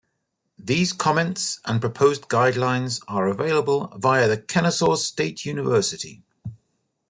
These 0.57 0.93
comments 0.93 1.59
and 1.63 1.79
the 1.79 1.81
proposed 1.87 2.23
guidelines 2.27 3.03
are 3.07 3.27
available 3.27 3.93
via 3.99 4.27
the 4.27 4.35
Kennesaw 4.39 4.95
State 4.95 5.45
University. 5.45 6.23